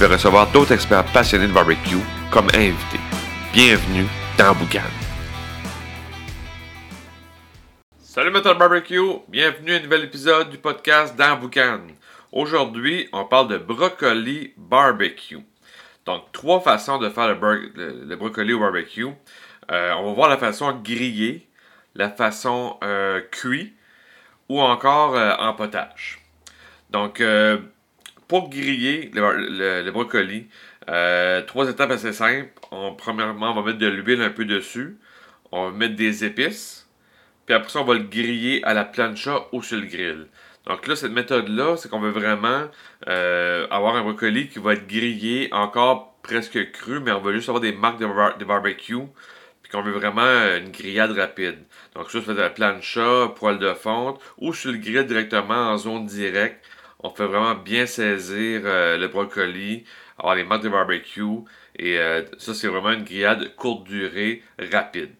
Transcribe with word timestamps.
vais 0.00 0.14
recevoir 0.14 0.50
d'autres 0.50 0.72
experts 0.72 1.04
passionnés 1.12 1.46
de 1.46 1.52
barbecue 1.52 1.98
comme 2.30 2.46
invités. 2.54 3.00
Bienvenue 3.52 4.06
dans 4.38 4.54
Boucan. 4.54 4.80
Salut 7.98 8.30
Metal 8.30 8.56
Barbecue, 8.56 9.20
bienvenue 9.28 9.74
à 9.74 9.76
un 9.76 9.80
nouvel 9.80 10.04
épisode 10.04 10.48
du 10.48 10.56
podcast 10.56 11.16
dans 11.16 11.36
Boucan. 11.36 11.80
Aujourd'hui, 12.32 13.10
on 13.12 13.26
parle 13.26 13.48
de 13.48 13.58
brocoli 13.58 14.54
barbecue. 14.56 15.44
Donc, 16.06 16.32
trois 16.32 16.62
façons 16.62 16.96
de 16.96 17.10
faire 17.10 17.28
le, 17.28 18.16
brocoli 18.16 18.54
au 18.54 18.60
barbecue. 18.60 19.06
Euh, 19.70 19.92
on 19.98 20.06
va 20.06 20.12
voir 20.14 20.28
la 20.30 20.38
façon 20.38 20.72
grillée, 20.82 21.46
la 21.94 22.08
façon 22.08 22.78
euh, 22.82 23.20
cuit 23.30 23.74
ou 24.48 24.62
encore 24.62 25.14
euh, 25.14 25.34
en 25.38 25.52
potage. 25.52 26.22
Donc, 26.88 27.20
euh, 27.20 27.58
pour 28.30 28.48
griller 28.48 29.10
le, 29.12 29.90
brocoli, 29.90 30.46
euh, 30.88 31.42
trois 31.42 31.68
étapes 31.68 31.90
assez 31.90 32.12
simples. 32.12 32.48
premièrement, 32.96 33.50
on 33.50 33.60
va 33.60 33.62
mettre 33.62 33.78
de 33.78 33.88
l'huile 33.88 34.22
un 34.22 34.30
peu 34.30 34.44
dessus. 34.44 34.98
On 35.50 35.64
va 35.64 35.76
mettre 35.76 35.96
des 35.96 36.24
épices. 36.24 36.88
Puis 37.44 37.56
après 37.56 37.68
ça, 37.68 37.80
on 37.80 37.84
va 37.84 37.94
le 37.94 38.04
griller 38.04 38.62
à 38.62 38.72
la 38.72 38.84
plancha 38.84 39.48
ou 39.50 39.64
sur 39.64 39.78
le 39.78 39.86
grill. 39.86 40.28
Donc 40.64 40.86
là, 40.86 40.94
cette 40.94 41.10
méthode-là, 41.10 41.76
c'est 41.76 41.88
qu'on 41.88 41.98
veut 41.98 42.12
vraiment 42.12 42.68
euh, 43.08 43.66
avoir 43.68 43.96
un 43.96 44.02
brocoli 44.02 44.48
qui 44.48 44.60
va 44.60 44.74
être 44.74 44.86
grillé 44.86 45.48
encore 45.50 46.14
presque 46.22 46.70
cru, 46.70 47.00
mais 47.00 47.10
on 47.10 47.20
veut 47.20 47.34
juste 47.34 47.48
avoir 47.48 47.60
des 47.60 47.72
marques 47.72 47.98
de, 47.98 48.44
barbecue, 48.44 48.94
puis 49.60 49.72
qu'on 49.72 49.82
veut 49.82 49.90
vraiment 49.90 50.22
une 50.56 50.70
grillade 50.70 51.18
rapide. 51.18 51.58
Donc 51.96 52.12
ça, 52.12 52.20
fait 52.20 52.34
de 52.34 52.40
la 52.42 52.50
plancha, 52.50 53.32
poêle 53.34 53.58
de 53.58 53.74
fonte, 53.74 54.20
ou 54.38 54.54
sur 54.54 54.70
le 54.70 54.78
grill 54.78 55.06
directement 55.06 55.72
en 55.72 55.78
zone 55.78 56.06
directe 56.06 56.64
on 57.02 57.10
fait 57.10 57.26
vraiment 57.26 57.54
bien 57.54 57.86
saisir 57.86 58.62
euh, 58.64 58.98
le 58.98 59.08
brocoli, 59.08 59.84
avoir 60.18 60.34
les 60.34 60.44
marques 60.44 60.62
de 60.62 60.68
barbecue. 60.68 61.22
Et 61.76 61.98
euh, 61.98 62.22
ça, 62.38 62.54
c'est 62.54 62.68
vraiment 62.68 62.92
une 62.92 63.04
grillade 63.04 63.54
courte 63.56 63.84
durée, 63.84 64.42
rapide. 64.72 65.10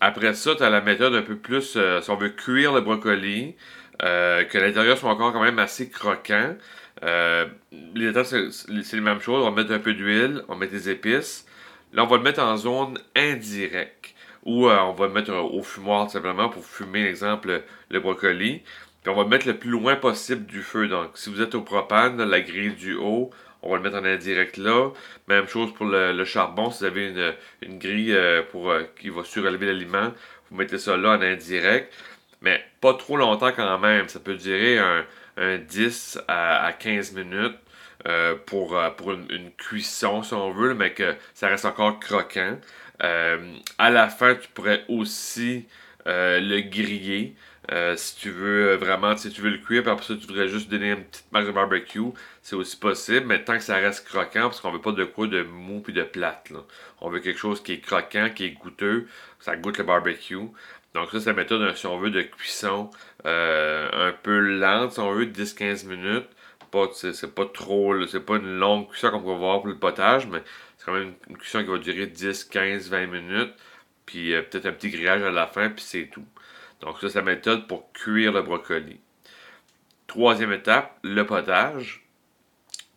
Après 0.00 0.34
ça, 0.34 0.54
tu 0.54 0.62
as 0.62 0.70
la 0.70 0.80
méthode 0.80 1.14
un 1.14 1.22
peu 1.22 1.36
plus, 1.36 1.74
euh, 1.76 2.00
si 2.00 2.10
on 2.10 2.16
veut 2.16 2.30
cuire 2.30 2.72
le 2.72 2.80
brocoli, 2.80 3.54
que 3.98 4.58
l'intérieur 4.58 4.96
soit 4.96 5.10
encore 5.10 5.30
quand 5.30 5.42
même 5.42 5.58
assez 5.58 5.90
croquant. 5.90 6.56
les 7.02 8.24
c'est 8.24 8.92
les 8.94 9.00
mêmes 9.00 9.20
choses. 9.20 9.44
On 9.44 9.50
va 9.50 9.62
mettre 9.62 9.74
un 9.74 9.78
peu 9.78 9.92
d'huile, 9.92 10.42
on 10.48 10.56
met 10.56 10.68
des 10.68 10.88
épices. 10.88 11.46
Là, 11.92 12.04
on 12.04 12.06
va 12.06 12.16
le 12.16 12.22
mettre 12.22 12.42
en 12.42 12.56
zone 12.56 12.98
indirecte. 13.14 14.14
Ou 14.46 14.70
on 14.70 14.92
va 14.92 15.06
le 15.06 15.12
mettre 15.12 15.34
au 15.34 15.62
fumoir 15.62 16.06
tout 16.06 16.12
simplement 16.12 16.48
pour 16.48 16.64
fumer, 16.64 17.04
exemple, 17.04 17.62
le 17.90 18.00
brocoli. 18.00 18.62
Puis 19.02 19.10
on 19.10 19.16
va 19.16 19.22
le 19.22 19.28
mettre 19.28 19.46
le 19.46 19.56
plus 19.56 19.70
loin 19.70 19.96
possible 19.96 20.44
du 20.46 20.62
feu. 20.62 20.88
Donc, 20.88 21.12
si 21.14 21.30
vous 21.30 21.40
êtes 21.40 21.54
au 21.54 21.62
propane, 21.62 22.22
la 22.22 22.40
grille 22.40 22.74
du 22.74 22.94
haut, 22.94 23.30
on 23.62 23.70
va 23.70 23.76
le 23.76 23.82
mettre 23.82 23.96
en 23.96 24.04
indirect 24.04 24.56
là. 24.56 24.90
Même 25.28 25.46
chose 25.46 25.72
pour 25.74 25.86
le, 25.86 26.24
charbon. 26.24 26.70
Si 26.70 26.80
vous 26.80 26.84
avez 26.84 27.34
une, 27.62 27.78
grille 27.78 28.12
euh, 28.12 28.42
pour, 28.50 28.70
euh, 28.70 28.84
qui 28.98 29.08
va 29.10 29.24
surélever 29.24 29.66
l'aliment, 29.66 30.12
vous 30.50 30.56
mettez 30.56 30.78
ça 30.78 30.96
là 30.96 31.10
en 31.10 31.22
indirect. 31.22 31.92
Mais 32.42 32.62
pas 32.80 32.94
trop 32.94 33.16
longtemps 33.16 33.52
quand 33.52 33.78
même. 33.78 34.08
Ça 34.08 34.20
peut 34.20 34.34
durer 34.34 34.78
un, 34.78 35.04
10 35.58 36.20
à, 36.28 36.72
15 36.78 37.12
minutes 37.12 37.56
euh, 38.06 38.34
pour, 38.46 38.78
pour 38.96 39.12
une, 39.12 39.50
cuisson, 39.56 40.22
si 40.22 40.34
on 40.34 40.50
veut, 40.52 40.74
mais 40.74 40.92
que 40.92 41.14
ça 41.34 41.48
reste 41.48 41.64
encore 41.64 41.98
croquant. 42.00 42.58
à 42.98 43.90
la 43.90 44.08
fin, 44.08 44.34
tu 44.34 44.48
pourrais 44.48 44.84
aussi 44.88 45.66
le 46.06 46.60
griller. 46.60 47.34
Euh, 47.70 47.94
si 47.94 48.16
tu 48.16 48.30
veux 48.30 48.70
euh, 48.70 48.76
vraiment, 48.76 49.16
si 49.16 49.30
tu 49.30 49.42
veux 49.42 49.50
le 49.50 49.58
cuire, 49.58 49.82
puis 49.82 49.92
après 49.92 50.04
ça, 50.04 50.14
tu 50.16 50.26
voudrais 50.26 50.48
juste 50.48 50.68
donner 50.68 50.90
une 50.90 51.04
petite 51.04 51.30
marque 51.30 51.46
de 51.46 51.52
barbecue, 51.52 52.00
c'est 52.42 52.56
aussi 52.56 52.76
possible, 52.76 53.26
mais 53.26 53.44
tant 53.44 53.56
que 53.58 53.62
ça 53.62 53.76
reste 53.76 54.08
croquant, 54.08 54.42
parce 54.42 54.60
qu'on 54.60 54.72
veut 54.72 54.80
pas 54.80 54.92
de 54.92 55.04
quoi 55.04 55.28
de 55.28 55.42
mou 55.42 55.80
puis 55.80 55.92
de 55.92 56.02
plate. 56.02 56.52
On 57.00 57.10
veut 57.10 57.20
quelque 57.20 57.38
chose 57.38 57.62
qui 57.62 57.74
est 57.74 57.80
croquant, 57.80 58.28
qui 58.34 58.46
est 58.46 58.50
goûteux, 58.52 59.06
ça 59.38 59.56
goûte 59.56 59.78
le 59.78 59.84
barbecue. 59.84 60.36
Donc 60.94 61.10
ça, 61.12 61.20
c'est 61.20 61.30
la 61.30 61.34
méthode, 61.34 61.76
si 61.76 61.86
on 61.86 62.00
de 62.00 62.22
cuisson 62.22 62.90
euh, 63.26 64.08
un 64.08 64.12
peu 64.12 64.38
lente, 64.40 64.92
si 64.92 65.00
on 65.00 65.12
veut, 65.12 65.26
10-15 65.26 65.86
minutes. 65.86 66.26
c'est 66.94 67.34
pas 67.34 67.46
trop, 67.46 68.04
c'est 68.06 68.24
pas 68.26 68.36
une 68.36 68.58
longue 68.58 68.88
cuisson 68.88 69.10
qu'on 69.10 69.20
va 69.20 69.34
voir 69.34 69.60
pour 69.60 69.68
le 69.68 69.78
potage, 69.78 70.26
mais 70.26 70.42
c'est 70.76 70.86
quand 70.86 70.94
même 70.94 71.14
une, 71.28 71.36
cuisson 71.36 71.60
qui 71.62 71.70
va 71.70 71.78
durer 71.78 72.06
10, 72.06 72.44
15, 72.44 72.88
20 72.90 73.06
minutes. 73.06 73.54
Puis 74.10 74.32
peut-être 74.50 74.66
un 74.66 74.72
petit 74.72 74.90
grillage 74.90 75.22
à 75.22 75.30
la 75.30 75.46
fin, 75.46 75.70
puis 75.70 75.84
c'est 75.84 76.06
tout. 76.06 76.26
Donc 76.80 76.98
ça, 76.98 77.08
c'est 77.08 77.18
la 77.18 77.24
méthode 77.24 77.68
pour 77.68 77.92
cuire 77.92 78.32
le 78.32 78.42
brocoli. 78.42 78.98
Troisième 80.08 80.52
étape, 80.52 80.98
le 81.04 81.24
potage. 81.24 82.04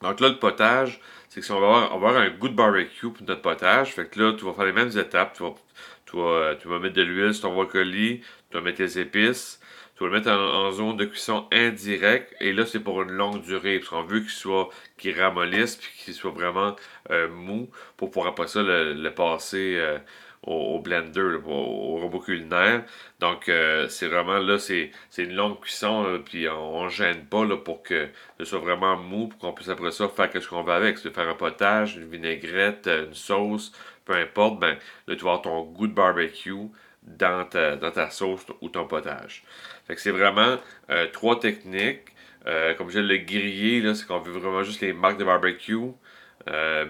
Donc 0.00 0.20
là, 0.20 0.30
le 0.30 0.38
potage, 0.38 1.00
c'est 1.28 1.40
que 1.40 1.46
si 1.46 1.52
on 1.52 1.60
va 1.60 1.92
avoir, 1.92 2.16
un 2.16 2.30
goût 2.30 2.48
de 2.48 2.54
barbecue 2.54 3.10
pour 3.10 3.26
notre 3.26 3.42
potage, 3.42 3.92
fait 3.92 4.06
que 4.06 4.20
là, 4.20 4.32
tu 4.32 4.46
vas 4.46 4.54
faire 4.54 4.64
les 4.64 4.72
mêmes 4.72 4.96
étapes. 4.96 5.34
Tu 5.34 5.42
vas, 5.42 6.54
tu 6.54 6.68
vas, 6.68 6.78
mettre 6.78 6.94
de 6.94 7.02
l'huile 7.02 7.34
sur 7.34 7.48
ton 7.48 7.54
brocoli, 7.54 8.22
tu 8.50 8.56
vas 8.56 8.62
mettre 8.62 8.78
tes 8.78 8.98
épices, 8.98 9.60
tu 9.96 10.04
vas 10.04 10.06
le 10.06 10.12
mettre 10.14 10.30
en, 10.30 10.70
zone 10.70 10.96
de 10.96 11.04
cuisson 11.04 11.46
indirecte, 11.52 12.34
et 12.40 12.54
là, 12.54 12.64
c'est 12.64 12.80
pour 12.80 13.02
une 13.02 13.12
longue 13.12 13.42
durée, 13.42 13.78
parce 13.78 13.90
qu'on 13.90 14.02
veut 14.02 14.20
qu'il 14.20 14.30
soit, 14.30 14.70
qu'il 14.96 15.20
ramollisse, 15.20 15.76
puis 15.76 15.90
qu'il 16.04 16.14
soit 16.14 16.30
vraiment 16.30 16.74
euh, 17.10 17.28
mou, 17.28 17.70
pour 17.98 18.10
pouvoir 18.10 18.32
après 18.32 18.46
ça 18.46 18.62
le, 18.62 19.08
passer 19.10 19.76
euh, 19.78 19.98
au, 20.46 20.80
blender, 20.80 21.38
au, 21.46 21.96
robot 21.98 22.20
culinaire. 22.20 22.84
Donc, 23.20 23.48
euh, 23.48 23.88
c'est 23.88 24.08
vraiment 24.08 24.38
là, 24.38 24.58
c'est 24.58 24.90
une 25.18 25.34
longue 25.34 25.60
cuisson, 25.60 26.20
puis 26.24 26.48
on, 26.48 26.84
ne 26.84 26.88
gêne 26.88 27.24
pas 27.26 27.44
là, 27.44 27.56
pour 27.56 27.82
que 27.82 28.08
ce 28.38 28.44
soit 28.44 28.58
vraiment 28.58 28.96
mou, 28.96 29.28
pour 29.28 29.38
qu'on 29.38 29.52
puisse 29.52 29.68
après 29.68 29.92
ça 29.92 30.08
faire 30.08 30.30
ce 30.32 30.48
qu'on 30.48 30.62
veut 30.62 30.72
avec. 30.72 30.98
C'est 30.98 31.14
faire 31.14 31.28
un 31.28 31.34
potage, 31.34 31.96
une 31.96 32.08
vinaigrette, 32.08 32.88
une 32.88 33.14
sauce, 33.14 33.72
peu 34.04 34.14
importe. 34.14 34.58
Ben, 34.58 34.76
là, 35.06 35.16
tu 35.16 35.24
vas 35.24 35.32
avoir 35.32 35.42
ton 35.42 35.62
goût 35.62 35.86
de 35.86 35.94
barbecue 35.94 36.68
dans 37.02 37.44
ta, 37.44 37.76
dans 37.76 37.90
ta 37.90 38.10
sauce 38.10 38.44
ou 38.60 38.68
ton 38.68 38.86
potage. 38.86 39.44
Fait 39.86 39.94
que 39.94 40.00
c'est 40.00 40.10
vraiment 40.10 40.58
euh, 40.90 41.06
trois 41.12 41.38
techniques. 41.38 42.08
Euh, 42.46 42.74
comme 42.74 42.90
je 42.90 42.98
le 42.98 43.18
griller, 43.18 43.80
là, 43.80 43.94
c'est 43.94 44.06
qu'on 44.06 44.18
veut 44.18 44.32
vraiment 44.32 44.64
juste 44.64 44.80
les 44.80 44.92
marques 44.92 45.18
de 45.18 45.24
barbecue, 45.24 45.92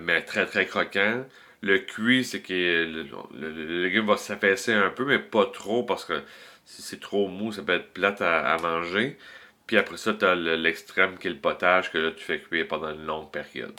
mais 0.00 0.22
très 0.22 0.46
très 0.46 0.64
croquant. 0.64 1.24
Le 1.62 1.78
cuit, 1.78 2.24
c'est 2.24 2.40
que 2.40 2.52
le, 2.52 3.82
légume 3.82 4.06
va 4.06 4.16
s'affaisser 4.16 4.72
un 4.72 4.90
peu, 4.90 5.04
mais 5.04 5.20
pas 5.20 5.46
trop 5.46 5.84
parce 5.84 6.04
que 6.04 6.20
si 6.64 6.82
c'est 6.82 7.00
trop 7.00 7.28
mou, 7.28 7.52
ça 7.52 7.62
peut 7.62 7.74
être 7.74 7.92
plate 7.92 8.20
à, 8.20 8.56
manger. 8.60 9.16
Puis 9.66 9.76
après 9.76 9.96
ça, 9.96 10.12
tu 10.14 10.24
as 10.24 10.34
l'extrême 10.34 11.18
qui 11.18 11.28
est 11.28 11.30
le 11.30 11.36
potage 11.38 11.92
que 11.92 11.98
là, 11.98 12.10
tu 12.10 12.24
fais 12.24 12.40
cuire 12.40 12.66
pendant 12.68 12.92
une 12.92 13.06
longue 13.06 13.30
période. 13.30 13.74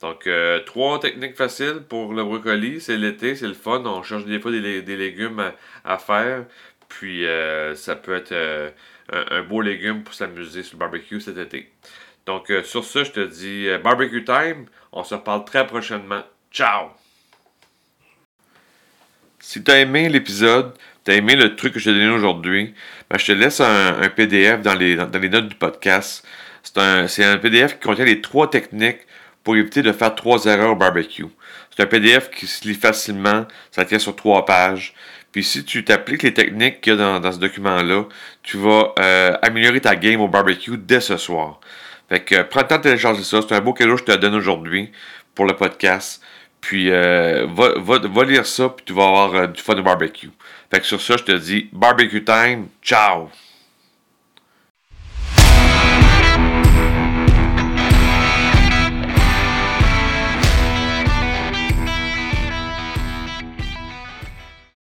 Donc, 0.00 0.26
euh, 0.26 0.60
trois 0.60 1.00
techniques 1.00 1.36
faciles 1.36 1.82
pour 1.88 2.12
le 2.14 2.24
brocoli. 2.24 2.80
C'est 2.80 2.96
l'été, 2.96 3.34
c'est 3.34 3.48
le 3.48 3.54
fun. 3.54 3.82
On 3.84 4.02
cherche 4.02 4.24
des 4.24 4.40
fois 4.40 4.50
des, 4.52 4.96
légumes 4.96 5.52
à, 5.84 5.98
faire. 5.98 6.46
Puis, 6.88 7.26
euh, 7.26 7.74
ça 7.74 7.96
peut 7.96 8.14
être 8.14 8.32
euh, 8.32 8.70
un, 9.12 9.42
beau 9.42 9.60
légume 9.60 10.04
pour 10.04 10.14
s'amuser 10.14 10.62
sur 10.62 10.76
le 10.76 10.80
barbecue 10.80 11.20
cet 11.20 11.36
été. 11.38 11.70
Donc, 12.26 12.52
sur 12.64 12.84
ce, 12.84 13.04
je 13.04 13.12
te 13.12 13.20
dis 13.20 13.68
barbecue 13.82 14.24
time. 14.24 14.66
On 14.92 15.02
se 15.02 15.14
reparle 15.14 15.44
très 15.44 15.66
prochainement. 15.66 16.22
Ciao! 16.52 16.90
Si 19.40 19.62
tu 19.62 19.70
as 19.70 19.78
aimé 19.80 20.08
l'épisode, 20.08 20.74
tu 21.04 21.12
as 21.12 21.14
aimé 21.14 21.36
le 21.36 21.54
truc 21.54 21.74
que 21.74 21.78
je 21.78 21.90
t'ai 21.90 21.96
donné 21.96 22.08
aujourd'hui, 22.08 22.74
ben, 23.08 23.18
je 23.18 23.26
te 23.26 23.32
laisse 23.32 23.60
un, 23.60 24.08
PDF 24.14 24.62
dans 24.62 24.74
les, 24.74 24.96
dans 24.96 25.18
les, 25.18 25.28
notes 25.28 25.48
du 25.48 25.54
podcast. 25.54 26.26
C'est 26.62 26.78
un, 26.78 27.06
un, 27.06 27.38
PDF 27.38 27.78
qui 27.78 27.86
contient 27.86 28.04
les 28.04 28.20
trois 28.20 28.50
techniques 28.50 29.00
pour 29.44 29.56
éviter 29.56 29.82
de 29.82 29.92
faire 29.92 30.14
trois 30.14 30.44
erreurs 30.46 30.72
au 30.72 30.76
barbecue. 30.76 31.26
C'est 31.74 31.84
un 31.84 31.86
PDF 31.86 32.30
qui 32.30 32.46
se 32.46 32.66
lit 32.66 32.74
facilement, 32.74 33.46
ça 33.70 33.84
tient 33.84 34.00
sur 34.00 34.16
trois 34.16 34.44
pages. 34.44 34.92
Puis 35.30 35.44
si 35.44 35.64
tu 35.64 35.84
t'appliques 35.84 36.24
les 36.24 36.34
techniques 36.34 36.80
qu'il 36.80 36.94
y 36.94 36.96
a 36.96 36.98
dans, 36.98 37.20
dans 37.20 37.32
ce 37.32 37.38
document-là, 37.38 38.06
tu 38.42 38.56
vas 38.56 38.92
euh, 38.98 39.36
améliorer 39.42 39.80
ta 39.80 39.94
game 39.94 40.20
au 40.20 40.28
barbecue 40.28 40.76
dès 40.76 41.00
ce 41.00 41.16
soir. 41.16 41.60
Fait 42.08 42.20
que 42.20 42.42
prends 42.42 42.62
le 42.62 42.66
temps 42.66 42.78
de 42.78 42.82
télécharger 42.82 43.22
ça. 43.22 43.40
C'est 43.42 43.54
un 43.54 43.60
beau 43.60 43.72
cadeau 43.72 43.94
que 43.94 44.00
je 44.00 44.04
te 44.04 44.16
donne 44.16 44.34
aujourd'hui 44.34 44.90
pour 45.34 45.44
le 45.46 45.54
podcast. 45.54 46.22
Puis 46.60 46.90
euh, 46.90 47.46
va, 47.50 47.78
va, 47.78 47.98
va, 47.98 48.24
lire 48.24 48.46
ça, 48.46 48.68
puis 48.68 48.84
tu 48.84 48.92
vas 48.92 49.06
avoir 49.06 49.34
euh, 49.34 49.46
du 49.46 49.62
fun 49.62 49.74
de 49.74 49.82
barbecue. 49.82 50.30
Fait 50.70 50.80
que 50.80 50.86
sur 50.86 51.00
ça, 51.00 51.16
je 51.16 51.24
te 51.24 51.32
dis 51.32 51.68
barbecue 51.72 52.24
time, 52.24 52.66
ciao! 52.82 53.30